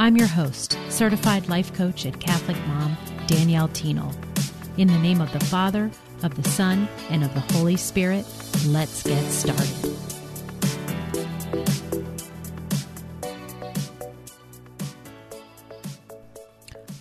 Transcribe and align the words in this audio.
I'm 0.00 0.16
your 0.16 0.28
host, 0.28 0.78
certified 0.90 1.48
life 1.48 1.74
coach 1.74 2.04
and 2.04 2.18
Catholic 2.20 2.56
mom, 2.68 2.96
Danielle 3.26 3.68
Thienel. 3.68 4.14
In 4.76 4.86
the 4.86 4.98
name 5.00 5.20
of 5.20 5.32
the 5.32 5.40
Father, 5.40 5.90
of 6.22 6.40
the 6.40 6.48
Son, 6.48 6.88
and 7.10 7.24
of 7.24 7.34
the 7.34 7.40
Holy 7.54 7.76
Spirit, 7.76 8.24
let's 8.68 9.02
get 9.02 9.24
started. 9.24 9.97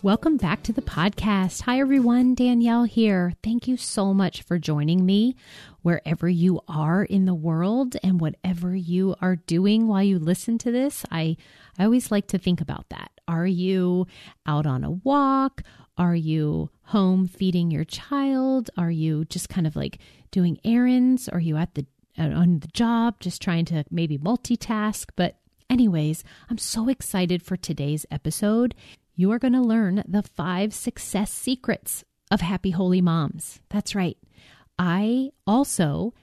Welcome 0.08 0.38
back 0.38 0.64
to 0.64 0.72
the 0.72 0.82
podcast. 0.82 1.64
Hi, 1.64 1.82
everyone. 1.82 2.34
Danielle 2.34 2.86
here. 2.86 3.34
Thank 3.44 3.68
you 3.68 3.76
so 3.76 4.14
much 4.14 4.42
for 4.42 4.58
joining 4.58 5.06
me 5.06 5.36
wherever 5.82 6.30
you 6.30 6.62
are 6.66 7.04
in 7.04 7.26
the 7.26 7.36
world 7.36 7.98
and 8.02 8.22
whatever 8.22 8.74
you 8.74 9.16
are 9.22 9.36
doing 9.36 9.86
while 9.86 10.04
you 10.04 10.18
listen 10.18 10.58
to 10.60 10.72
this. 10.72 11.04
I 11.12 11.36
I 11.78 11.84
always 11.84 12.10
like 12.10 12.28
to 12.28 12.38
think 12.38 12.62
about 12.62 12.88
that. 12.88 13.12
Are 13.28 13.46
you 13.46 14.08
out 14.46 14.66
on 14.66 14.86
a 14.86 14.92
walk? 14.92 15.64
Are 15.98 16.16
you 16.16 16.70
home 16.84 17.28
feeding 17.28 17.70
your 17.70 17.84
child? 17.84 18.70
Are 18.78 18.90
you 18.90 19.26
just 19.26 19.50
kind 19.50 19.68
of 19.68 19.76
like 19.76 20.00
doing 20.32 20.58
errands? 20.64 21.28
Are 21.28 21.42
you 21.42 21.58
at 21.58 21.76
the 21.76 21.86
uh, 22.18 22.30
on 22.30 22.60
the 22.60 22.70
job 22.70 23.20
just 23.20 23.42
trying 23.42 23.66
to 23.66 23.84
maybe 23.92 24.18
multitask? 24.18 25.10
But 25.18 25.36
anyways, 25.70 26.24
I'm 26.50 26.58
so 26.58 26.88
excited 26.88 27.44
for 27.44 27.58
today's 27.58 28.06
episode. 28.10 28.74
You 29.20 29.32
are 29.32 29.40
going 29.40 29.54
to 29.54 29.62
learn 29.62 30.04
the 30.08 30.22
5 30.22 30.72
success 30.76 31.32
secrets 31.32 32.04
of 32.30 32.40
happy 32.40 32.70
holy 32.70 33.02
moms. 33.02 33.60
That's 33.70 33.96
right. 33.96 34.16
I 34.78 35.32
also 35.48 36.14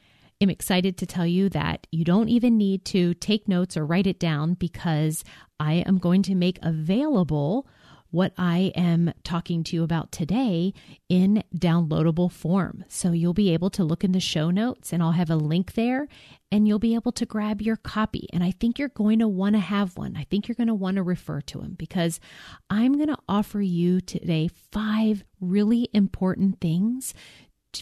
am 0.41 0.49
excited 0.49 0.97
to 0.99 1.07
tell 1.07 1.27
you 1.27 1.49
that 1.49 1.89
you 1.91 2.05
don't 2.05 2.29
even 2.29 2.57
need 2.57 2.85
to 2.87 3.15
take 3.15 3.49
notes 3.49 3.77
or 3.77 3.85
write 3.85 4.07
it 4.07 4.21
down 4.21 4.55
because 4.55 5.25
I 5.59 5.83
am 5.87 5.99
going 5.99 6.23
to 6.23 6.37
make 6.37 6.61
available 6.63 7.67
what 8.15 8.33
I 8.39 8.71
am 8.77 9.13
talking 9.25 9.65
to 9.65 9.75
you 9.75 9.83
about 9.83 10.13
today 10.13 10.73
in 11.09 11.43
downloadable 11.53 12.31
form. 12.31 12.85
So 12.87 13.11
you'll 13.11 13.35
be 13.35 13.53
able 13.53 13.71
to 13.71 13.83
look 13.83 14.05
in 14.05 14.13
the 14.13 14.21
show 14.21 14.53
notes 14.53 14.93
and 14.93 15.03
I'll 15.03 15.11
have 15.11 15.31
a 15.31 15.37
link 15.37 15.75
there 15.75 16.07
and 16.53 16.69
you'll 16.69 16.79
be 16.79 16.95
able 16.95 17.11
to 17.11 17.27
grab 17.27 17.61
your 17.61 17.75
copy. 17.75 18.29
And 18.33 18.45
I 18.45 18.53
think 18.53 18.79
you're 18.79 18.89
going 18.91 19.19
to 19.19 19.27
want 19.27 19.57
to 19.57 19.61
have 19.61 19.97
one. 19.97 20.17
I 20.17 20.23
think 20.31 20.47
you're 20.47 20.55
going 20.55 20.69
to 20.69 20.75
want 20.75 20.95
to 20.95 21.03
refer 21.03 21.41
to 21.41 21.59
them 21.59 21.75
because 21.77 22.21
I'm 22.71 22.93
going 22.93 23.09
to 23.09 23.19
offer 23.29 23.61
you 23.61 24.01
today 24.01 24.49
five 24.71 25.25
really 25.41 25.89
important 25.93 26.61
things 26.61 27.15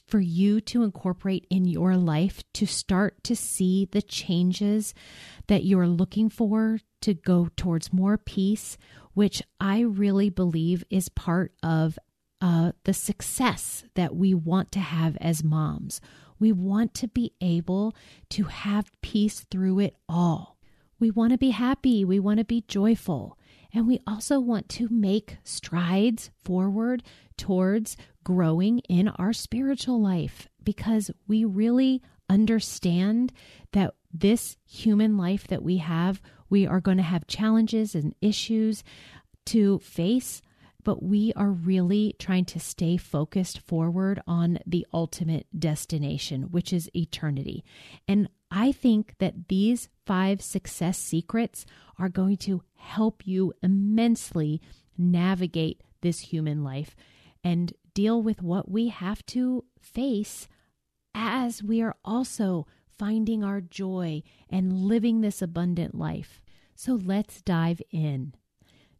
for 0.08 0.20
you 0.20 0.62
to 0.62 0.82
incorporate 0.82 1.46
in 1.50 1.66
your 1.66 1.98
life 1.98 2.42
to 2.54 2.64
start 2.64 3.22
to 3.24 3.36
see 3.36 3.86
the 3.92 4.00
changes 4.00 4.94
that 5.48 5.64
you're 5.64 5.86
looking 5.86 6.30
for 6.30 6.78
to 7.02 7.14
go 7.14 7.48
towards 7.56 7.92
more 7.92 8.18
peace, 8.18 8.76
which 9.14 9.42
I 9.60 9.80
really 9.80 10.30
believe 10.30 10.84
is 10.90 11.08
part 11.08 11.52
of 11.62 11.98
uh, 12.40 12.72
the 12.84 12.94
success 12.94 13.84
that 13.94 14.16
we 14.16 14.34
want 14.34 14.72
to 14.72 14.80
have 14.80 15.16
as 15.20 15.44
moms. 15.44 16.00
We 16.38 16.50
want 16.50 16.92
to 16.94 17.08
be 17.08 17.34
able 17.40 17.94
to 18.30 18.44
have 18.44 18.90
peace 19.00 19.46
through 19.50 19.78
it 19.78 19.96
all. 20.08 20.58
We 20.98 21.10
want 21.10 21.32
to 21.32 21.38
be 21.38 21.50
happy. 21.50 22.04
We 22.04 22.18
want 22.18 22.38
to 22.38 22.44
be 22.44 22.64
joyful. 22.66 23.38
And 23.72 23.86
we 23.86 24.00
also 24.06 24.40
want 24.40 24.68
to 24.70 24.88
make 24.90 25.38
strides 25.44 26.30
forward 26.44 27.02
towards 27.36 27.96
growing 28.24 28.80
in 28.80 29.08
our 29.08 29.32
spiritual 29.32 30.00
life 30.00 30.48
because 30.62 31.10
we 31.26 31.44
really 31.44 32.02
understand 32.28 33.32
that 33.72 33.94
this 34.12 34.56
human 34.64 35.16
life 35.16 35.46
that 35.48 35.62
we 35.62 35.78
have, 35.78 36.20
we 36.52 36.66
are 36.66 36.82
going 36.82 36.98
to 36.98 37.02
have 37.02 37.26
challenges 37.26 37.94
and 37.94 38.14
issues 38.20 38.84
to 39.46 39.78
face, 39.78 40.42
but 40.84 41.02
we 41.02 41.32
are 41.34 41.50
really 41.50 42.14
trying 42.18 42.44
to 42.44 42.60
stay 42.60 42.98
focused 42.98 43.58
forward 43.58 44.20
on 44.26 44.58
the 44.66 44.86
ultimate 44.92 45.46
destination, 45.58 46.42
which 46.42 46.70
is 46.70 46.90
eternity. 46.94 47.64
And 48.06 48.28
I 48.50 48.70
think 48.70 49.14
that 49.18 49.48
these 49.48 49.88
five 50.04 50.42
success 50.42 50.98
secrets 50.98 51.64
are 51.98 52.10
going 52.10 52.36
to 52.38 52.62
help 52.76 53.26
you 53.26 53.54
immensely 53.62 54.60
navigate 54.98 55.82
this 56.02 56.20
human 56.20 56.62
life 56.62 56.94
and 57.42 57.72
deal 57.94 58.22
with 58.22 58.42
what 58.42 58.70
we 58.70 58.88
have 58.88 59.24
to 59.26 59.64
face 59.80 60.48
as 61.14 61.62
we 61.62 61.80
are 61.80 61.96
also 62.04 62.66
finding 62.98 63.42
our 63.42 63.60
joy 63.60 64.22
and 64.50 64.72
living 64.72 65.22
this 65.22 65.40
abundant 65.40 65.94
life. 65.94 66.41
So 66.84 66.94
let's 66.94 67.40
dive 67.42 67.80
in. 67.92 68.34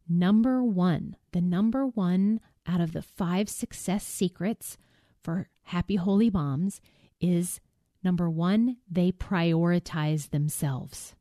Number 0.09 0.63
one, 0.63 1.17
the 1.33 1.41
number 1.41 1.85
one 1.85 2.39
out 2.65 2.81
of 2.81 2.93
the 2.93 3.03
five 3.03 3.49
success 3.49 4.07
secrets 4.07 4.79
for 5.21 5.49
happy 5.63 5.97
holy 5.97 6.31
moms 6.31 6.81
is 7.21 7.59
number 8.05 8.31
one, 8.31 8.77
they 8.89 9.11
prioritize 9.11 10.31
themselves. 10.31 11.17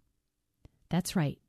That's 0.88 1.16
right. 1.16 1.40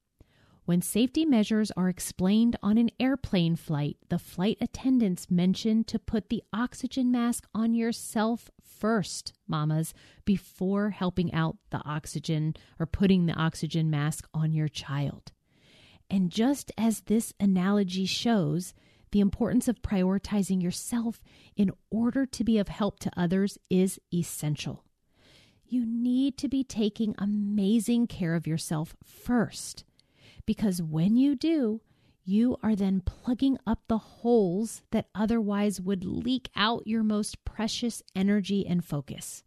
When 0.72 0.80
safety 0.80 1.26
measures 1.26 1.70
are 1.72 1.90
explained 1.90 2.56
on 2.62 2.78
an 2.78 2.88
airplane 2.98 3.56
flight, 3.56 3.98
the 4.08 4.18
flight 4.18 4.56
attendants 4.58 5.30
mention 5.30 5.84
to 5.84 5.98
put 5.98 6.30
the 6.30 6.42
oxygen 6.50 7.12
mask 7.12 7.46
on 7.54 7.74
yourself 7.74 8.50
first, 8.58 9.34
mamas, 9.46 9.92
before 10.24 10.88
helping 10.88 11.30
out 11.34 11.58
the 11.68 11.82
oxygen 11.84 12.54
or 12.80 12.86
putting 12.86 13.26
the 13.26 13.34
oxygen 13.34 13.90
mask 13.90 14.26
on 14.32 14.54
your 14.54 14.66
child. 14.66 15.32
And 16.08 16.30
just 16.30 16.72
as 16.78 17.02
this 17.02 17.34
analogy 17.38 18.06
shows, 18.06 18.72
the 19.10 19.20
importance 19.20 19.68
of 19.68 19.82
prioritizing 19.82 20.62
yourself 20.62 21.20
in 21.54 21.70
order 21.90 22.24
to 22.24 22.44
be 22.44 22.56
of 22.56 22.68
help 22.68 22.98
to 23.00 23.12
others 23.14 23.58
is 23.68 24.00
essential. 24.10 24.84
You 25.66 25.84
need 25.84 26.38
to 26.38 26.48
be 26.48 26.64
taking 26.64 27.14
amazing 27.18 28.06
care 28.06 28.34
of 28.34 28.46
yourself 28.46 28.96
first 29.04 29.84
because 30.46 30.82
when 30.82 31.16
you 31.16 31.34
do, 31.34 31.80
you 32.24 32.56
are 32.62 32.76
then 32.76 33.00
plugging 33.00 33.58
up 33.66 33.80
the 33.88 33.98
holes 33.98 34.82
that 34.90 35.08
otherwise 35.14 35.80
would 35.80 36.04
leak 36.04 36.48
out 36.54 36.86
your 36.86 37.02
most 37.02 37.44
precious 37.44 38.02
energy 38.14 38.66
and 38.66 38.84
focus. 38.84 39.42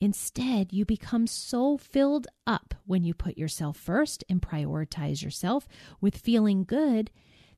Instead, 0.00 0.72
you 0.72 0.84
become 0.84 1.28
so 1.28 1.76
filled 1.76 2.26
up 2.44 2.74
when 2.86 3.04
you 3.04 3.14
put 3.14 3.38
yourself 3.38 3.76
first 3.76 4.24
and 4.28 4.42
prioritize 4.42 5.22
yourself 5.22 5.68
with 6.00 6.16
feeling 6.16 6.64
good 6.64 7.10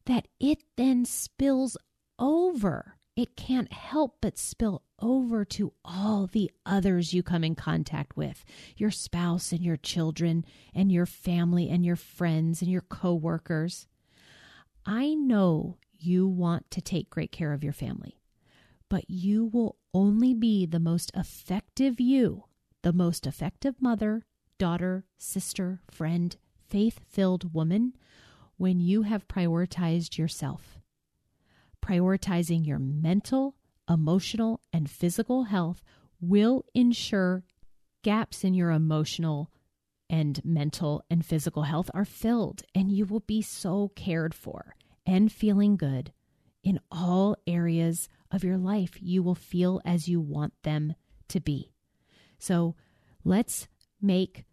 that 0.04 0.28
it 0.38 0.62
then 0.76 1.06
spills 1.06 1.78
over. 2.19 2.94
It 3.16 3.36
can't 3.36 3.72
help 3.72 4.16
but 4.20 4.38
spill 4.38 4.82
over 4.98 5.44
to 5.44 5.72
all 5.84 6.26
the 6.26 6.50
others 6.66 7.14
you 7.14 7.22
come 7.22 7.44
in 7.44 7.54
contact 7.54 8.16
with 8.16 8.44
your 8.76 8.91
spouse 8.91 9.52
and 9.52 9.62
your 9.62 9.76
children 9.76 10.44
and 10.75 10.91
your 10.91 11.06
family 11.06 11.69
and 11.69 11.84
your 11.84 11.97
friends 11.97 12.60
and 12.60 12.70
your 12.70 12.80
coworkers. 12.80 13.86
I 14.84 15.14
know 15.14 15.78
you 15.97 16.26
want 16.26 16.71
to 16.72 16.80
take 16.80 17.09
great 17.09 17.30
care 17.30 17.53
of 17.53 17.62
your 17.62 17.72
family, 17.72 18.21
but 18.89 19.09
you 19.09 19.47
will 19.47 19.77
only 19.92 20.34
be 20.34 20.66
the 20.66 20.80
most 20.80 21.12
effective 21.15 22.00
you, 22.00 22.44
the 22.83 22.92
most 22.92 23.27
effective 23.27 23.80
mother, 23.80 24.27
daughter, 24.59 25.04
sister, 25.16 25.80
friend, 25.89 26.36
faith 26.68 27.00
filled 27.09 27.54
woman 27.54 27.94
when 28.56 28.80
you 28.80 29.03
have 29.03 29.28
prioritized 29.28 30.18
yourself. 30.18 30.78
Prioritizing 31.84 32.66
your 32.66 32.78
mental, 32.78 33.57
emotional, 33.91 34.60
and 34.72 34.89
physical 34.89 35.45
health 35.45 35.83
will 36.19 36.65
ensure 36.72 37.45
gaps 38.03 38.42
in 38.42 38.54
your 38.54 38.71
emotional 38.71 39.51
and 40.09 40.42
mental 40.45 41.03
and 41.10 41.27
physical 41.27 41.65
health 41.65 41.91
are 41.92 42.07
filled, 42.07 42.63
and 42.75 42.91
you 42.91 43.04
will 43.04 43.21
be 43.21 43.42
so 43.42 43.91
cared 43.95 44.34
for 44.34 44.77
and 45.04 45.31
feeling 45.31 45.77
good 45.77 46.10
in 46.63 46.81
all 46.91 47.36
areas 47.47 48.09
of 48.30 48.45
your 48.45 48.57
life. 48.57 48.97
You 49.01 49.22
will 49.22 49.34
feel 49.34 49.83
as 49.84 50.09
you 50.09 50.22
want 50.22 50.54
them 50.63 50.95
to 51.28 51.39
be. 51.39 51.71
So 52.39 52.77
let's 53.25 53.69
make 54.01 54.45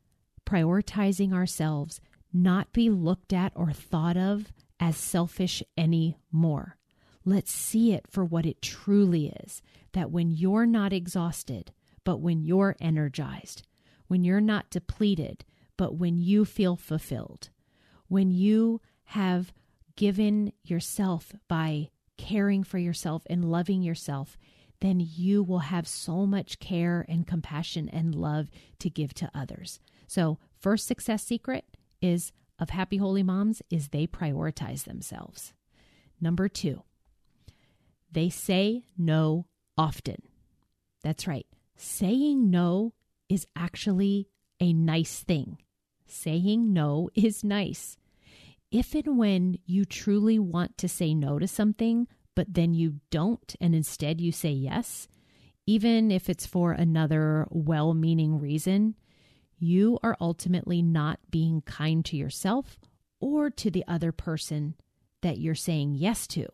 prioritizing 0.46 1.32
ourselves 1.32 2.02
not 2.34 2.74
be 2.74 2.90
looked 2.90 3.32
at 3.32 3.54
or 3.56 3.72
thought 3.72 4.18
of 4.18 4.52
as 4.82 4.98
selfish 4.98 5.64
anymore. 5.78 6.78
Let's 7.24 7.52
see 7.52 7.94
it 7.94 8.06
for 8.10 8.26
what 8.26 8.46
it 8.46 8.62
truly 8.62 9.34
is 9.44 9.62
that 9.94 10.12
when 10.12 10.32
you're 10.32 10.66
not 10.66 10.94
exhausted, 10.94 11.72
but 12.04 12.18
when 12.18 12.42
you're 12.42 12.76
energized, 12.80 13.64
when 14.08 14.24
you're 14.24 14.42
not 14.42 14.70
depleted, 14.70 15.46
but 15.78 15.96
when 15.96 16.18
you 16.18 16.46
feel 16.46 16.76
fulfilled, 16.76 17.50
when 18.08 18.32
you 18.32 18.82
have 19.06 19.54
given 19.96 20.52
yourself 20.64 21.34
by 21.48 21.90
caring 22.18 22.64
for 22.64 22.78
yourself 22.78 23.24
and 23.30 23.46
loving 23.46 23.82
yourself, 23.82 24.38
then 24.80 25.00
you 25.00 25.44
will 25.44 25.60
have 25.60 25.88
so 25.88 26.26
much 26.26 26.60
care 26.60 27.06
and 27.08 27.28
compassion 27.28 27.88
and 27.90 28.16
love 28.16 28.50
to 28.80 28.90
give 28.90 29.14
to 29.14 29.30
others. 29.34 29.80
So, 30.08 30.40
first 30.60 30.88
success 30.88 31.24
secret 31.24 31.66
is 32.02 32.32
of 32.60 32.72
happy 32.72 32.98
holy 32.98 33.24
moms 33.24 33.62
is 33.70 33.90
they 33.90 34.08
prioritize 34.08 34.84
themselves. 34.84 35.54
Number 36.20 36.48
2, 36.50 36.84
they 38.12 38.30
say 38.30 38.84
no 38.98 39.48
often. 39.78 40.22
That's 41.04 41.28
right. 41.28 41.48
Saying 41.76 42.50
no 42.50 42.94
is 43.30 43.48
actually 43.56 44.28
a 44.60 44.74
nice 44.74 45.20
thing. 45.22 45.58
Saying 46.06 46.74
no 46.74 47.10
is 47.16 47.44
nice. 47.44 47.98
If 48.72 48.94
and 48.94 49.18
when 49.18 49.58
you 49.66 49.86
truly 49.86 50.40
want 50.40 50.78
to 50.78 50.88
say 50.88 51.14
no 51.14 51.40
to 51.40 51.48
something, 51.48 52.08
but 52.36 52.54
then 52.54 52.74
you 52.74 53.00
don't, 53.10 53.56
and 53.60 53.76
instead 53.76 54.22
you 54.22 54.32
say 54.32 54.52
yes, 54.52 55.08
even 55.66 56.12
if 56.12 56.30
it's 56.30 56.46
for 56.46 56.72
another 56.72 57.48
well 57.50 57.94
meaning 57.94 58.40
reason, 58.40 58.96
you 59.58 60.00
are 60.02 60.18
ultimately 60.20 60.82
not 60.82 61.20
being 61.30 61.62
kind 61.62 62.04
to 62.06 62.18
yourself 62.18 62.80
or 63.20 63.50
to 63.50 63.70
the 63.70 63.84
other 63.88 64.12
person 64.12 64.76
that 65.22 65.38
you're 65.38 65.54
saying 65.54 65.96
yes 65.96 66.26
to 66.28 66.48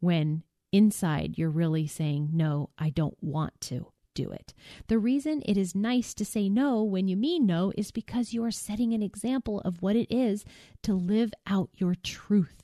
when 0.00 0.42
inside 0.72 1.38
you're 1.38 1.50
really 1.50 1.86
saying, 1.86 2.30
No, 2.32 2.70
I 2.78 2.90
don't 2.90 3.16
want 3.20 3.60
to 3.62 3.92
do 4.14 4.30
it. 4.30 4.52
The 4.88 4.98
reason 4.98 5.42
it 5.46 5.56
is 5.56 5.74
nice 5.74 6.14
to 6.14 6.24
say 6.24 6.48
no 6.48 6.82
when 6.82 7.08
you 7.08 7.16
mean 7.16 7.46
no 7.46 7.72
is 7.76 7.90
because 7.90 8.32
you 8.32 8.44
are 8.44 8.50
setting 8.50 8.92
an 8.92 9.02
example 9.02 9.60
of 9.60 9.80
what 9.80 9.96
it 9.96 10.12
is 10.12 10.44
to 10.82 10.94
live 10.94 11.32
out 11.46 11.70
your 11.74 11.94
truth. 11.94 12.62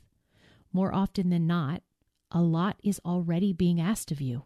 More 0.72 0.94
often 0.94 1.30
than 1.30 1.46
not, 1.46 1.82
a 2.30 2.42
lot 2.42 2.76
is 2.82 3.00
already 3.04 3.52
being 3.52 3.80
asked 3.80 4.10
of 4.10 4.20
you. 4.20 4.44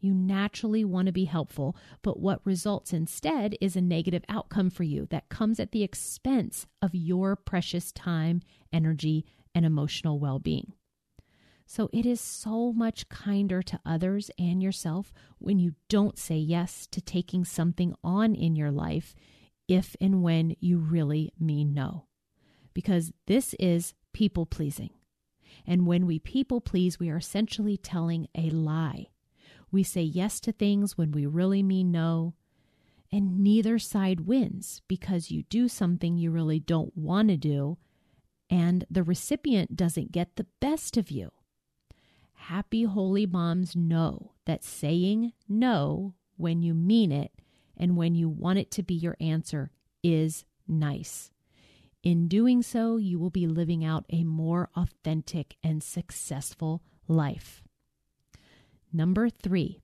You 0.00 0.14
naturally 0.14 0.84
want 0.84 1.06
to 1.06 1.12
be 1.12 1.24
helpful, 1.24 1.76
but 2.02 2.20
what 2.20 2.46
results 2.46 2.92
instead 2.92 3.56
is 3.60 3.74
a 3.74 3.80
negative 3.80 4.22
outcome 4.28 4.70
for 4.70 4.84
you 4.84 5.06
that 5.10 5.28
comes 5.28 5.58
at 5.58 5.72
the 5.72 5.82
expense 5.82 6.66
of 6.80 6.94
your 6.94 7.34
precious 7.34 7.90
time, 7.90 8.40
energy, 8.72 9.26
and 9.54 9.66
emotional 9.66 10.20
well 10.20 10.38
being. 10.38 10.72
So 11.70 11.90
it 11.92 12.06
is 12.06 12.18
so 12.18 12.72
much 12.72 13.10
kinder 13.10 13.60
to 13.60 13.78
others 13.84 14.30
and 14.38 14.62
yourself 14.62 15.12
when 15.38 15.58
you 15.58 15.74
don't 15.90 16.18
say 16.18 16.38
yes 16.38 16.86
to 16.92 17.02
taking 17.02 17.44
something 17.44 17.94
on 18.02 18.34
in 18.34 18.56
your 18.56 18.70
life 18.70 19.14
if 19.68 19.94
and 20.00 20.22
when 20.22 20.56
you 20.60 20.78
really 20.78 21.30
mean 21.38 21.74
no. 21.74 22.06
Because 22.72 23.12
this 23.26 23.54
is 23.60 23.92
people 24.14 24.46
pleasing. 24.46 24.88
And 25.66 25.86
when 25.86 26.06
we 26.06 26.18
people 26.18 26.62
please, 26.62 26.98
we 26.98 27.10
are 27.10 27.18
essentially 27.18 27.76
telling 27.76 28.28
a 28.34 28.48
lie. 28.48 29.08
We 29.70 29.82
say 29.82 30.00
yes 30.00 30.40
to 30.40 30.52
things 30.52 30.96
when 30.96 31.12
we 31.12 31.26
really 31.26 31.62
mean 31.62 31.92
no. 31.92 32.32
And 33.12 33.40
neither 33.40 33.78
side 33.78 34.22
wins 34.22 34.80
because 34.88 35.30
you 35.30 35.42
do 35.42 35.68
something 35.68 36.16
you 36.16 36.30
really 36.30 36.60
don't 36.60 36.96
want 36.96 37.28
to 37.28 37.36
do, 37.36 37.76
and 38.48 38.86
the 38.90 39.02
recipient 39.02 39.76
doesn't 39.76 40.12
get 40.12 40.36
the 40.36 40.46
best 40.60 40.96
of 40.96 41.10
you 41.10 41.30
happy 42.48 42.84
holy 42.84 43.26
moms 43.26 43.76
know 43.76 44.32
that 44.46 44.64
saying 44.64 45.30
no 45.46 46.14
when 46.38 46.62
you 46.62 46.72
mean 46.72 47.12
it 47.12 47.30
and 47.76 47.94
when 47.94 48.14
you 48.14 48.26
want 48.26 48.58
it 48.58 48.70
to 48.70 48.82
be 48.82 48.94
your 48.94 49.14
answer 49.20 49.70
is 50.02 50.46
nice. 50.66 51.30
In 52.02 52.26
doing 52.26 52.62
so, 52.62 52.96
you 52.96 53.18
will 53.18 53.28
be 53.28 53.46
living 53.46 53.84
out 53.84 54.06
a 54.08 54.24
more 54.24 54.70
authentic 54.74 55.56
and 55.62 55.82
successful 55.82 56.82
life. 57.06 57.62
Number 58.90 59.28
three, 59.28 59.82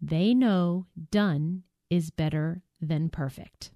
they 0.00 0.32
know 0.32 0.86
done 1.10 1.64
is 1.90 2.08
better 2.10 2.62
than 2.80 3.10
perfect. 3.10 3.72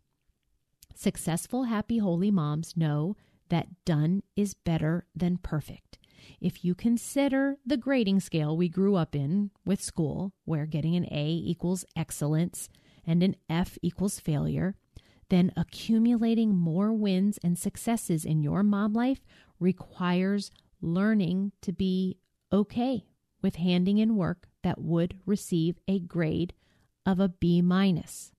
Successful, 0.94 1.64
happy, 1.64 1.98
holy 1.98 2.30
moms 2.30 2.74
know 2.74 3.16
that 3.50 3.84
done 3.84 4.22
is 4.34 4.54
better 4.54 5.04
than 5.14 5.36
perfect. 5.36 5.98
If 6.40 6.64
you 6.64 6.74
consider 6.74 7.56
the 7.64 7.76
grading 7.76 8.20
scale 8.20 8.56
we 8.56 8.68
grew 8.68 8.96
up 8.96 9.14
in 9.14 9.50
with 9.64 9.82
school, 9.82 10.32
where 10.44 10.66
getting 10.66 10.96
an 10.96 11.06
A 11.10 11.26
equals 11.44 11.84
excellence 11.96 12.68
and 13.06 13.22
an 13.22 13.36
F 13.48 13.78
equals 13.82 14.20
failure, 14.20 14.74
then 15.28 15.52
accumulating 15.56 16.54
more 16.54 16.92
wins 16.92 17.38
and 17.42 17.58
successes 17.58 18.24
in 18.24 18.42
your 18.42 18.62
mom 18.62 18.92
life 18.92 19.20
requires 19.58 20.50
learning 20.80 21.52
to 21.62 21.72
be 21.72 22.18
okay 22.52 23.04
with 23.42 23.56
handing 23.56 23.98
in 23.98 24.16
work 24.16 24.48
that 24.62 24.80
would 24.80 25.18
receive 25.24 25.78
a 25.88 26.00
grade 26.00 26.52
of 27.06 27.20
a 27.20 27.28
B 27.28 27.62
minus. 27.62 28.32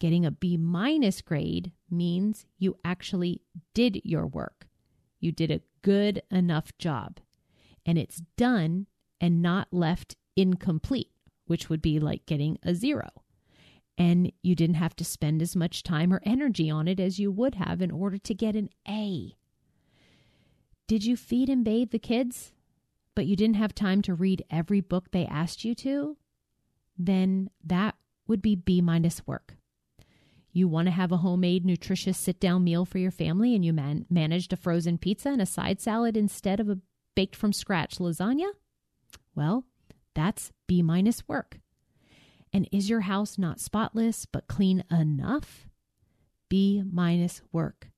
Getting 0.00 0.26
a 0.26 0.32
B 0.32 0.56
minus 0.56 1.20
grade 1.20 1.72
means 1.90 2.46
you 2.58 2.76
actually 2.84 3.42
did 3.74 4.00
your 4.02 4.26
work. 4.26 4.66
You 5.22 5.30
did 5.32 5.50
a 5.52 5.62
good 5.82 6.20
enough 6.30 6.76
job. 6.78 7.20
And 7.86 7.96
it's 7.96 8.22
done 8.36 8.88
and 9.20 9.40
not 9.40 9.68
left 9.70 10.16
incomplete, 10.36 11.10
which 11.46 11.70
would 11.70 11.80
be 11.80 12.00
like 12.00 12.26
getting 12.26 12.58
a 12.64 12.74
zero. 12.74 13.08
And 13.96 14.32
you 14.42 14.56
didn't 14.56 14.76
have 14.76 14.96
to 14.96 15.04
spend 15.04 15.40
as 15.40 15.54
much 15.54 15.84
time 15.84 16.12
or 16.12 16.20
energy 16.24 16.68
on 16.68 16.88
it 16.88 16.98
as 16.98 17.20
you 17.20 17.30
would 17.30 17.54
have 17.54 17.80
in 17.80 17.92
order 17.92 18.18
to 18.18 18.34
get 18.34 18.56
an 18.56 18.68
A. 18.88 19.36
Did 20.88 21.04
you 21.04 21.16
feed 21.16 21.48
and 21.48 21.64
bathe 21.64 21.92
the 21.92 21.98
kids, 22.00 22.52
but 23.14 23.26
you 23.26 23.36
didn't 23.36 23.56
have 23.56 23.74
time 23.74 24.02
to 24.02 24.14
read 24.14 24.44
every 24.50 24.80
book 24.80 25.10
they 25.10 25.26
asked 25.26 25.64
you 25.64 25.74
to? 25.76 26.16
Then 26.98 27.48
that 27.64 27.94
would 28.26 28.42
be 28.42 28.56
B 28.56 28.80
minus 28.80 29.24
work. 29.26 29.56
You 30.52 30.68
want 30.68 30.86
to 30.86 30.92
have 30.92 31.12
a 31.12 31.18
homemade, 31.18 31.64
nutritious 31.64 32.18
sit 32.18 32.38
down 32.38 32.64
meal 32.64 32.84
for 32.84 32.98
your 32.98 33.10
family 33.10 33.54
and 33.54 33.64
you 33.64 33.72
man- 33.72 34.04
managed 34.10 34.52
a 34.52 34.56
frozen 34.56 34.98
pizza 34.98 35.30
and 35.30 35.40
a 35.40 35.46
side 35.46 35.80
salad 35.80 36.16
instead 36.16 36.60
of 36.60 36.68
a 36.68 36.78
baked 37.14 37.34
from 37.34 37.52
scratch 37.52 37.98
lasagna? 37.98 38.50
Well, 39.34 39.64
that's 40.14 40.52
B 40.66 40.82
minus 40.82 41.26
work. 41.26 41.58
And 42.52 42.68
is 42.70 42.90
your 42.90 43.00
house 43.00 43.38
not 43.38 43.60
spotless 43.60 44.26
but 44.26 44.46
clean 44.46 44.84
enough? 44.90 45.66
B 46.50 46.82
minus 46.90 47.40
work. 47.50 47.88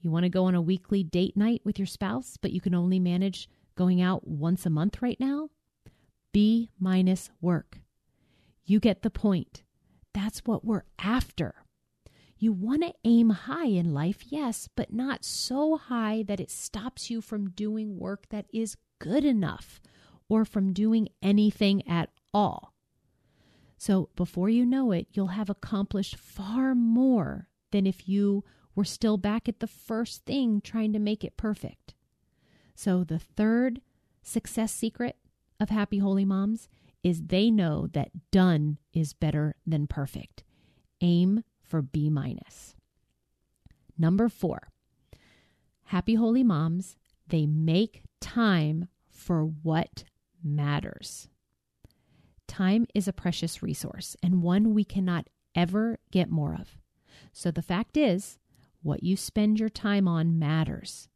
You 0.00 0.10
want 0.10 0.24
to 0.24 0.28
go 0.28 0.44
on 0.44 0.54
a 0.54 0.60
weekly 0.60 1.02
date 1.02 1.36
night 1.36 1.62
with 1.64 1.78
your 1.78 1.86
spouse, 1.86 2.36
but 2.36 2.52
you 2.52 2.60
can 2.60 2.74
only 2.74 2.98
manage 2.98 3.48
going 3.76 4.02
out 4.02 4.26
once 4.26 4.66
a 4.66 4.70
month 4.70 5.00
right 5.00 5.18
now? 5.18 5.48
B 6.32 6.70
minus 6.78 7.30
work. 7.40 7.78
You 8.64 8.78
get 8.78 9.02
the 9.02 9.10
point. 9.10 9.62
That's 10.12 10.40
what 10.40 10.64
we're 10.64 10.84
after. 10.98 11.54
You 12.42 12.52
want 12.52 12.82
to 12.82 12.92
aim 13.04 13.30
high 13.30 13.68
in 13.68 13.94
life, 13.94 14.24
yes, 14.26 14.68
but 14.74 14.92
not 14.92 15.24
so 15.24 15.76
high 15.76 16.24
that 16.26 16.40
it 16.40 16.50
stops 16.50 17.08
you 17.08 17.20
from 17.20 17.50
doing 17.50 18.00
work 18.00 18.28
that 18.30 18.46
is 18.52 18.76
good 18.98 19.24
enough 19.24 19.80
or 20.28 20.44
from 20.44 20.72
doing 20.72 21.08
anything 21.22 21.86
at 21.86 22.10
all. 22.34 22.74
So 23.78 24.08
before 24.16 24.48
you 24.48 24.66
know 24.66 24.90
it, 24.90 25.06
you'll 25.12 25.28
have 25.28 25.50
accomplished 25.50 26.16
far 26.16 26.74
more 26.74 27.46
than 27.70 27.86
if 27.86 28.08
you 28.08 28.42
were 28.74 28.84
still 28.84 29.18
back 29.18 29.48
at 29.48 29.60
the 29.60 29.68
first 29.68 30.24
thing 30.24 30.60
trying 30.60 30.92
to 30.94 30.98
make 30.98 31.22
it 31.22 31.36
perfect. 31.36 31.94
So 32.74 33.04
the 33.04 33.20
third 33.20 33.80
success 34.20 34.72
secret 34.72 35.14
of 35.60 35.68
happy 35.68 35.98
holy 35.98 36.24
moms 36.24 36.68
is 37.04 37.22
they 37.26 37.52
know 37.52 37.86
that 37.92 38.32
done 38.32 38.78
is 38.92 39.12
better 39.12 39.54
than 39.64 39.86
perfect. 39.86 40.42
Aim 41.00 41.44
for 41.72 41.80
B 41.80 42.10
minus. 42.10 42.76
Number 43.96 44.28
four, 44.28 44.68
happy 45.84 46.16
holy 46.16 46.44
moms, 46.44 46.96
they 47.28 47.46
make 47.46 48.02
time 48.20 48.88
for 49.08 49.42
what 49.44 50.04
matters. 50.44 51.28
Time 52.46 52.86
is 52.94 53.08
a 53.08 53.12
precious 53.14 53.62
resource 53.62 54.18
and 54.22 54.42
one 54.42 54.74
we 54.74 54.84
cannot 54.84 55.30
ever 55.54 55.98
get 56.10 56.28
more 56.28 56.54
of. 56.54 56.76
So 57.32 57.50
the 57.50 57.62
fact 57.62 57.96
is, 57.96 58.38
what 58.82 59.02
you 59.02 59.16
spend 59.16 59.58
your 59.58 59.70
time 59.70 60.06
on 60.06 60.38
matters. 60.38 61.08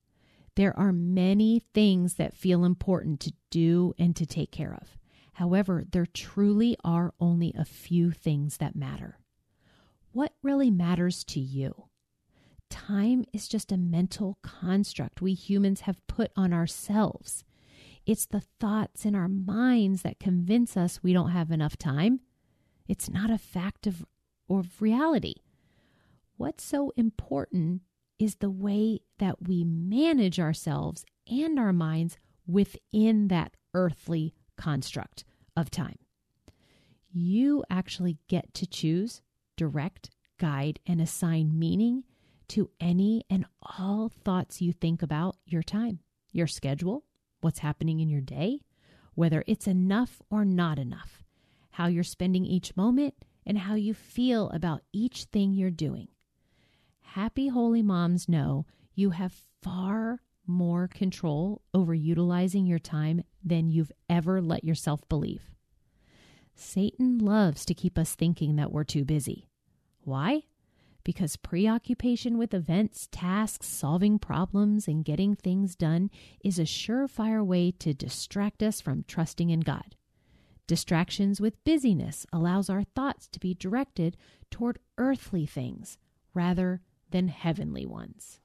There 0.55 0.75
are 0.79 0.91
many 0.91 1.61
things 1.75 2.15
that 2.15 2.35
feel 2.35 2.65
important 2.65 3.21
to 3.21 3.35
do 3.51 3.93
and 3.99 4.17
to 4.17 4.25
take 4.25 4.53
care 4.53 4.73
of. 4.81 4.97
However, 5.35 5.85
there 5.93 6.07
truly 6.07 6.79
are 6.83 7.13
only 7.21 7.53
a 7.59 7.67
few 7.67 8.11
things 8.11 8.57
that 8.57 8.75
matter 8.75 9.19
what 10.17 10.33
really 10.43 10.71
matters 10.71 11.23
to 11.25 11.39
you. 11.39 11.91
time 12.71 13.23
is 13.35 13.47
just 13.47 13.71
a 13.71 13.77
mental 13.77 14.39
construct 14.43 15.21
we 15.21 15.35
humans 15.35 15.83
have 15.83 16.07
put 16.07 16.33
on 16.35 16.55
ourselves. 16.55 17.45
It's 18.07 18.25
the 18.25 18.41
thoughts 18.59 19.05
in 19.05 19.15
our 19.15 19.29
minds 19.29 20.01
that 20.03 20.19
convince 20.19 20.75
us 20.75 21.03
we 21.03 21.13
don't 21.13 21.33
have 21.33 21.51
enough 21.51 21.77
time. 21.77 22.21
It's 22.89 23.11
not 23.11 23.31
a 23.31 23.37
fact 23.37 23.87
of, 23.87 24.07
of 24.49 24.81
reality. 24.81 25.35
What's 26.39 26.65
so 26.65 26.95
important 26.97 27.83
is 28.19 28.37
the 28.37 28.51
way 28.51 29.01
that 29.19 29.47
we 29.47 29.65
manage 29.65 30.41
ourselves 30.41 31.05
and 31.31 31.59
our 31.59 31.75
minds 31.75 32.17
within 32.47 33.29
that 33.29 33.53
earthly 33.75 34.35
construct 34.57 35.25
of 35.55 35.71
time. 35.71 35.99
You 37.13 37.65
actually 37.69 38.17
get 38.29 38.55
to 38.55 38.67
choose, 38.67 39.21
direct, 39.57 40.11
guide, 40.39 40.79
and 40.87 41.01
assign 41.01 41.59
meaning 41.59 42.05
to 42.49 42.71
any 42.81 43.25
and 43.29 43.47
all 43.63 44.11
thoughts 44.25 44.61
you 44.61 44.73
think 44.73 45.03
about 45.03 45.37
your 45.47 45.63
time, 45.63 46.01
your 46.33 46.47
schedule, 46.47 47.05
what's 47.41 47.59
happening 47.61 48.01
in 48.01 48.09
your 48.09 48.21
day, 48.21 48.61
whether 49.15 49.43
it's 49.47 49.67
enough 49.67 50.21
or 50.31 50.45
not 50.45 50.79
enough, 50.79 51.23
how 51.73 51.87
you're 51.87 52.05
spending 52.05 52.45
each 52.45 52.77
moment, 52.77 53.15
and 53.45 53.59
how 53.59 53.75
you 53.75 53.95
feel 53.95 54.51
about 54.51 54.83
each 54.93 55.25
thing 55.25 55.53
you're 55.53 55.71
doing. 55.71 56.09
Happy 57.01 57.49
Holy 57.49 57.83
Moms 57.83 58.29
know 58.29 58.67
you 58.95 59.11
have 59.11 59.33
far 59.63 60.21
more 60.47 60.89
control 60.89 61.63
over 61.75 61.95
utilizing 61.95 62.67
your 62.67 62.79
time 62.79 63.23
than 63.45 63.69
you've 63.71 63.93
ever 64.09 64.41
let 64.41 64.65
yourself 64.65 65.01
believe. 65.09 65.56
Satan 66.57 67.19
loves 67.19 67.65
to 67.67 67.75
keep 67.75 67.99
us 67.99 68.15
thinking 68.15 68.57
that 68.57 68.73
we're 68.73 68.83
too 68.83 69.05
busy. 69.05 69.49
Why? 70.01 70.45
Because 71.05 71.37
preoccupation 71.37 72.39
with 72.39 72.55
events, 72.55 73.09
tasks, 73.13 73.69
solving 73.69 74.19
problems, 74.19 74.89
and 74.89 75.05
getting 75.05 75.37
things 75.37 75.77
done 75.77 76.11
is 76.43 76.59
a 76.59 76.63
surefire 76.63 77.45
way 77.45 77.71
to 77.73 77.95
distract 77.95 78.63
us 78.63 78.81
from 78.81 79.05
trusting 79.07 79.51
in 79.51 79.61
God. 79.61 79.95
Distractions 80.67 81.41
with 81.41 81.63
busyness 81.63 82.27
allows 82.33 82.69
our 82.69 82.83
thoughts 82.83 83.29
to 83.29 83.39
be 83.39 83.55
directed 83.55 84.17
toward 84.51 84.81
earthly 84.99 85.47
things 85.47 85.99
rather 86.35 86.81
than 87.11 87.29
heavenly 87.29 87.87
ones. 87.87 88.41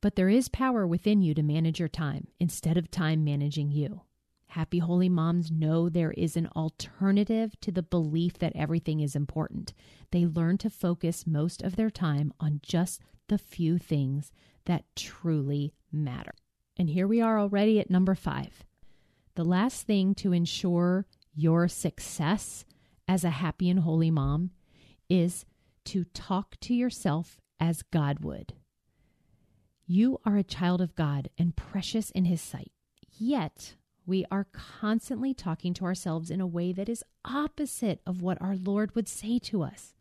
But 0.00 0.14
there 0.14 0.28
is 0.28 0.48
power 0.48 0.86
within 0.86 1.22
you 1.22 1.34
to 1.34 1.42
manage 1.42 1.80
your 1.80 1.88
time 1.88 2.28
instead 2.38 2.76
of 2.76 2.90
time 2.90 3.24
managing 3.24 3.72
you. 3.72 4.02
Happy 4.50 4.80
Holy 4.80 5.08
Moms 5.08 5.48
know 5.52 5.88
there 5.88 6.10
is 6.10 6.36
an 6.36 6.48
alternative 6.56 7.54
to 7.60 7.70
the 7.70 7.84
belief 7.84 8.36
that 8.38 8.56
everything 8.56 8.98
is 8.98 9.14
important. 9.14 9.72
They 10.10 10.26
learn 10.26 10.58
to 10.58 10.68
focus 10.68 11.24
most 11.24 11.62
of 11.62 11.76
their 11.76 11.88
time 11.88 12.32
on 12.40 12.60
just 12.60 13.00
the 13.28 13.38
few 13.38 13.78
things 13.78 14.32
that 14.64 14.84
truly 14.96 15.72
matter. 15.92 16.32
And 16.76 16.90
here 16.90 17.06
we 17.06 17.20
are 17.20 17.38
already 17.38 17.78
at 17.78 17.90
number 17.90 18.16
five. 18.16 18.64
The 19.36 19.44
last 19.44 19.86
thing 19.86 20.16
to 20.16 20.32
ensure 20.32 21.06
your 21.32 21.68
success 21.68 22.64
as 23.06 23.22
a 23.22 23.30
happy 23.30 23.70
and 23.70 23.78
holy 23.78 24.10
mom 24.10 24.50
is 25.08 25.44
to 25.84 26.02
talk 26.06 26.58
to 26.62 26.74
yourself 26.74 27.40
as 27.60 27.82
God 27.82 28.24
would. 28.24 28.54
You 29.86 30.18
are 30.24 30.36
a 30.36 30.42
child 30.42 30.80
of 30.80 30.96
God 30.96 31.28
and 31.38 31.54
precious 31.54 32.10
in 32.10 32.24
His 32.24 32.40
sight. 32.40 32.72
Yet, 33.16 33.76
we 34.10 34.26
are 34.28 34.48
constantly 34.52 35.32
talking 35.32 35.72
to 35.72 35.84
ourselves 35.84 36.32
in 36.32 36.40
a 36.40 36.46
way 36.46 36.72
that 36.72 36.88
is 36.88 37.04
opposite 37.24 38.00
of 38.04 38.20
what 38.20 38.42
our 38.42 38.56
Lord 38.56 38.92
would 38.96 39.08
say 39.08 39.38
to 39.38 39.62
us. 39.62 39.94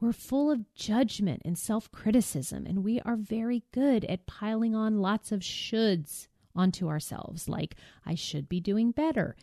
We're 0.00 0.12
full 0.12 0.50
of 0.50 0.74
judgment 0.74 1.42
and 1.44 1.56
self 1.56 1.92
criticism, 1.92 2.66
and 2.66 2.82
we 2.82 3.00
are 3.02 3.14
very 3.14 3.62
good 3.70 4.04
at 4.06 4.26
piling 4.26 4.74
on 4.74 4.98
lots 4.98 5.30
of 5.30 5.40
shoulds 5.40 6.26
onto 6.56 6.88
ourselves, 6.88 7.48
like, 7.48 7.76
I 8.04 8.16
should 8.16 8.48
be 8.48 8.60
doing 8.60 8.90
better. 8.90 9.36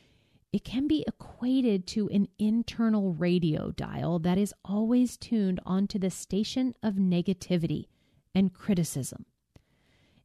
It 0.52 0.66
can 0.66 0.88
be 0.88 1.06
equated 1.08 1.88
to 1.88 2.10
an 2.10 2.28
internal 2.38 3.14
radio 3.14 3.72
dial 3.72 4.20
that 4.20 4.38
is 4.38 4.54
always 4.66 5.16
tuned 5.16 5.62
onto 5.66 5.98
the 5.98 6.10
station 6.10 6.76
of 6.84 6.96
negativity 6.96 7.86
and 8.36 8.54
criticism. 8.54 9.26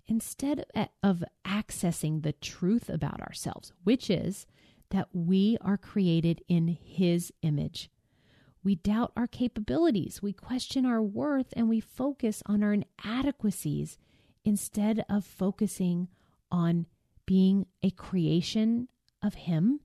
Instead 0.07 0.65
of 1.03 1.25
accessing 1.45 2.23
the 2.23 2.33
truth 2.33 2.89
about 2.89 3.21
ourselves, 3.21 3.73
which 3.85 4.11
is 4.11 4.47
that 4.91 5.09
we 5.13 5.57
are 5.61 5.79
created 5.79 6.43
in 6.49 6.69
His 6.69 7.33
image, 7.43 7.91
we 8.65 8.75
doubt 8.77 9.13
our 9.17 9.27
capabilities, 9.27 10.23
we 10.23 10.33
question 10.33 10.87
our 10.87 11.03
worth, 11.03 11.53
and 11.57 11.69
we 11.69 11.81
focus 11.81 12.43
on 12.47 12.63
our 12.63 12.75
inadequacies 12.75 13.99
instead 14.45 15.05
of 15.09 15.25
focusing 15.25 16.09
on 16.51 16.87
being 17.27 17.67
a 17.83 17.91
creation 17.91 18.89
of 19.23 19.35
Him 19.35 19.81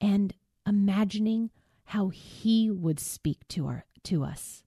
and 0.00 0.34
imagining 0.66 1.50
how 1.84 2.08
he 2.08 2.70
would 2.70 3.00
speak 3.00 3.48
to 3.48 3.66
our 3.66 3.84
to 4.04 4.22
us. 4.22 4.62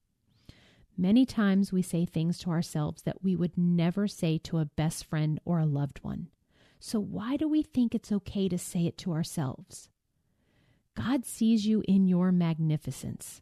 Many 1.02 1.26
times 1.26 1.72
we 1.74 1.82
say 1.82 2.06
things 2.06 2.38
to 2.38 2.52
ourselves 2.52 3.02
that 3.02 3.24
we 3.24 3.36
would 3.36 3.58
never 3.58 4.08
say 4.08 4.38
to 4.44 4.60
a 4.60 4.66
best 4.66 5.04
friend 5.04 5.40
or 5.44 5.58
a 5.58 5.66
loved 5.66 5.98
one. 6.04 6.28
So 6.80 7.00
why 7.00 7.38
do 7.38 7.48
we 7.48 7.64
think 7.64 7.96
it's 7.96 8.12
okay 8.12 8.48
to 8.48 8.60
say 8.60 8.86
it 8.86 9.00
to 9.00 9.12
ourselves? 9.12 9.90
God 10.96 11.26
sees 11.26 11.66
you 11.66 11.82
in 11.88 12.08
your 12.08 12.32
magnificence 12.32 13.42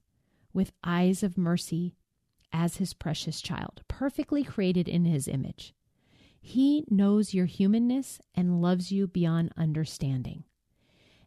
with 0.54 0.72
eyes 0.86 1.22
of 1.22 1.38
mercy 1.38 1.98
as 2.54 2.78
his 2.78 2.94
precious 2.94 3.42
child, 3.42 3.82
perfectly 3.90 4.46
created 4.46 4.88
in 4.88 5.04
his 5.04 5.28
image. 5.28 5.74
He 6.40 6.86
knows 6.90 7.34
your 7.34 7.46
humanness 7.46 8.22
and 8.34 8.62
loves 8.62 8.90
you 8.90 9.06
beyond 9.06 9.52
understanding. 9.58 10.46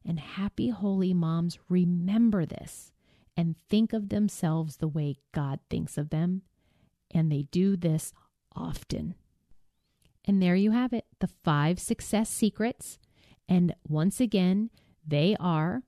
And 0.03 0.19
happy, 0.19 0.71
holy 0.71 1.13
moms 1.13 1.59
remember 1.69 2.47
this 2.47 2.91
and 3.37 3.57
think 3.69 3.93
of 3.93 4.09
themselves 4.09 4.77
the 4.77 4.89
way 4.89 5.17
God 5.33 5.61
thinks 5.71 5.97
of 5.97 6.11
them. 6.11 6.43
And 7.11 7.31
they 7.31 7.43
do 7.43 7.77
this 7.77 8.13
often. 8.55 9.15
And 10.25 10.43
there 10.43 10.55
you 10.55 10.71
have 10.71 10.93
it 10.93 11.07
the 11.21 11.27
five 11.27 11.79
success 11.79 12.31
secrets. 12.31 12.99
And 13.49 13.75
once 13.87 14.21
again, 14.21 14.71
they 15.07 15.37
are 15.41 15.83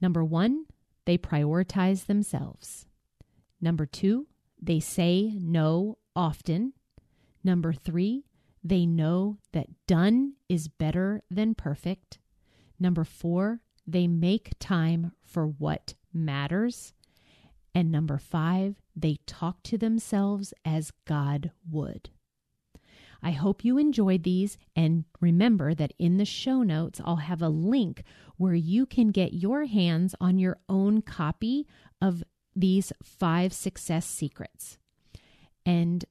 number 0.00 0.24
one, 0.24 0.64
they 1.04 1.18
prioritize 1.18 2.06
themselves. 2.06 2.86
Number 3.60 3.86
two, 3.86 4.26
they 4.60 4.80
say 4.80 5.32
no 5.40 5.98
often. 6.14 6.72
Number 7.44 7.72
three, 7.72 8.24
they 8.62 8.86
know 8.86 9.38
that 9.52 9.68
done 9.86 10.34
is 10.48 10.68
better 10.68 11.22
than 11.30 11.54
perfect. 11.54 12.18
Number 12.78 13.04
four, 13.04 13.60
they 13.86 14.06
make 14.06 14.52
time 14.58 15.12
for 15.24 15.46
what 15.46 15.94
matters. 16.12 16.92
And 17.74 17.92
number 17.92 18.18
five, 18.18 18.76
they 18.96 19.18
talk 19.26 19.62
to 19.64 19.78
themselves 19.78 20.52
as 20.64 20.92
God 21.04 21.52
would. 21.70 22.10
I 23.22 23.32
hope 23.32 23.64
you 23.64 23.78
enjoyed 23.78 24.22
these 24.22 24.58
and 24.76 25.04
remember 25.20 25.74
that 25.74 25.92
in 25.98 26.18
the 26.18 26.24
show 26.24 26.62
notes, 26.62 27.00
I'll 27.04 27.16
have 27.16 27.42
a 27.42 27.48
link 27.48 28.04
where 28.36 28.54
you 28.54 28.86
can 28.86 29.08
get 29.08 29.32
your 29.32 29.64
hands 29.64 30.14
on 30.20 30.38
your 30.38 30.58
own 30.68 31.02
copy 31.02 31.66
of 32.00 32.22
these 32.54 32.92
five 33.02 33.52
success 33.52 34.06
secrets. 34.06 34.78
And 35.66 36.04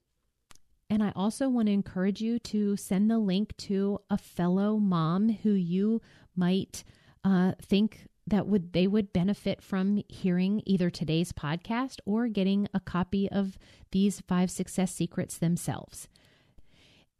and 0.90 1.02
I 1.02 1.12
also 1.14 1.50
want 1.50 1.66
to 1.66 1.72
encourage 1.72 2.22
you 2.22 2.38
to 2.38 2.74
send 2.76 3.10
the 3.10 3.18
link 3.18 3.54
to 3.58 3.98
a 4.08 4.16
fellow 4.16 4.78
mom 4.78 5.28
who 5.28 5.50
you 5.50 6.00
might 6.34 6.82
uh, 7.24 7.52
think 7.60 8.06
that 8.30 8.46
would 8.46 8.72
they 8.72 8.86
would 8.86 9.12
benefit 9.12 9.62
from 9.62 10.02
hearing 10.08 10.62
either 10.66 10.90
today's 10.90 11.32
podcast 11.32 11.98
or 12.04 12.28
getting 12.28 12.68
a 12.74 12.80
copy 12.80 13.30
of 13.30 13.58
these 13.90 14.20
five 14.20 14.50
success 14.50 14.92
secrets 14.92 15.38
themselves. 15.38 16.08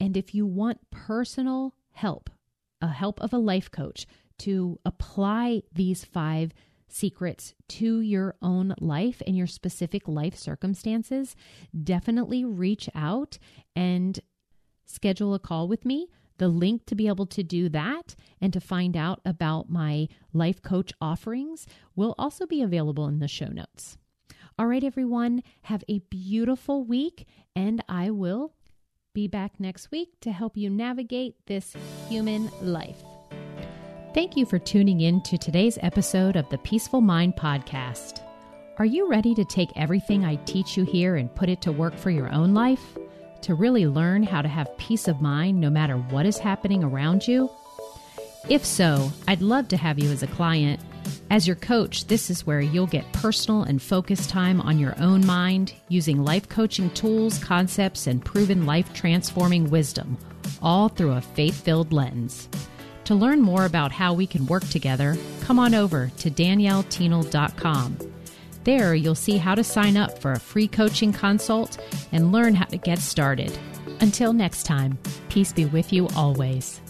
And 0.00 0.16
if 0.16 0.34
you 0.34 0.46
want 0.46 0.90
personal 0.90 1.74
help, 1.92 2.30
a 2.80 2.88
help 2.88 3.20
of 3.20 3.32
a 3.32 3.38
life 3.38 3.70
coach 3.70 4.06
to 4.38 4.78
apply 4.84 5.62
these 5.72 6.04
five 6.04 6.52
secrets 6.88 7.54
to 7.68 8.00
your 8.00 8.34
own 8.40 8.74
life 8.80 9.20
and 9.26 9.36
your 9.36 9.46
specific 9.46 10.08
life 10.08 10.36
circumstances, 10.36 11.36
definitely 11.84 12.44
reach 12.44 12.88
out 12.94 13.38
and 13.76 14.20
schedule 14.86 15.34
a 15.34 15.38
call 15.38 15.68
with 15.68 15.84
me. 15.84 16.08
The 16.38 16.48
link 16.48 16.86
to 16.86 16.94
be 16.94 17.08
able 17.08 17.26
to 17.26 17.42
do 17.42 17.68
that 17.68 18.14
and 18.40 18.52
to 18.52 18.60
find 18.60 18.96
out 18.96 19.20
about 19.24 19.68
my 19.68 20.08
life 20.32 20.62
coach 20.62 20.92
offerings 21.00 21.66
will 21.94 22.14
also 22.16 22.46
be 22.46 22.62
available 22.62 23.06
in 23.06 23.18
the 23.18 23.28
show 23.28 23.48
notes. 23.48 23.98
All 24.58 24.66
right, 24.66 24.82
everyone, 24.82 25.42
have 25.62 25.84
a 25.88 26.00
beautiful 26.10 26.84
week, 26.84 27.26
and 27.54 27.82
I 27.88 28.10
will 28.10 28.54
be 29.14 29.28
back 29.28 29.58
next 29.58 29.90
week 29.90 30.10
to 30.20 30.32
help 30.32 30.56
you 30.56 30.70
navigate 30.70 31.34
this 31.46 31.74
human 32.08 32.50
life. 32.62 33.02
Thank 34.14 34.36
you 34.36 34.46
for 34.46 34.58
tuning 34.58 35.00
in 35.02 35.22
to 35.22 35.38
today's 35.38 35.78
episode 35.82 36.36
of 36.36 36.48
the 36.50 36.58
Peaceful 36.58 37.00
Mind 37.00 37.34
Podcast. 37.36 38.22
Are 38.78 38.84
you 38.84 39.08
ready 39.08 39.34
to 39.34 39.44
take 39.44 39.70
everything 39.76 40.24
I 40.24 40.36
teach 40.44 40.76
you 40.76 40.84
here 40.84 41.16
and 41.16 41.34
put 41.34 41.48
it 41.48 41.60
to 41.62 41.72
work 41.72 41.96
for 41.96 42.10
your 42.10 42.32
own 42.32 42.54
life? 42.54 42.96
To 43.42 43.54
really 43.54 43.86
learn 43.86 44.22
how 44.22 44.42
to 44.42 44.48
have 44.48 44.76
peace 44.78 45.08
of 45.08 45.20
mind 45.20 45.60
no 45.60 45.70
matter 45.70 45.96
what 45.96 46.26
is 46.26 46.38
happening 46.38 46.84
around 46.84 47.26
you? 47.26 47.50
If 48.48 48.64
so, 48.64 49.12
I'd 49.26 49.42
love 49.42 49.68
to 49.68 49.76
have 49.76 49.98
you 49.98 50.10
as 50.10 50.22
a 50.22 50.26
client. 50.26 50.80
As 51.30 51.46
your 51.46 51.56
coach, 51.56 52.06
this 52.06 52.30
is 52.30 52.46
where 52.46 52.60
you'll 52.60 52.86
get 52.86 53.10
personal 53.12 53.62
and 53.62 53.80
focused 53.80 54.30
time 54.30 54.60
on 54.60 54.78
your 54.78 54.94
own 55.00 55.24
mind 55.26 55.74
using 55.88 56.24
life 56.24 56.48
coaching 56.48 56.90
tools, 56.90 57.38
concepts, 57.38 58.06
and 58.06 58.24
proven 58.24 58.66
life 58.66 58.92
transforming 58.92 59.70
wisdom, 59.70 60.18
all 60.62 60.88
through 60.88 61.12
a 61.12 61.20
faith 61.20 61.62
filled 61.62 61.92
lens. 61.92 62.48
To 63.04 63.14
learn 63.14 63.40
more 63.40 63.64
about 63.64 63.92
how 63.92 64.12
we 64.12 64.26
can 64.26 64.46
work 64.46 64.68
together, 64.68 65.16
come 65.40 65.58
on 65.58 65.74
over 65.74 66.10
to 66.18 66.30
daniellethienel.com. 66.30 68.07
There, 68.68 68.94
you'll 68.94 69.14
see 69.14 69.38
how 69.38 69.54
to 69.54 69.64
sign 69.64 69.96
up 69.96 70.18
for 70.18 70.32
a 70.32 70.38
free 70.38 70.68
coaching 70.68 71.10
consult 71.10 71.78
and 72.12 72.32
learn 72.32 72.54
how 72.54 72.66
to 72.66 72.76
get 72.76 72.98
started. 72.98 73.58
Until 74.00 74.34
next 74.34 74.64
time, 74.64 74.98
peace 75.30 75.54
be 75.54 75.64
with 75.64 75.90
you 75.90 76.06
always. 76.08 76.82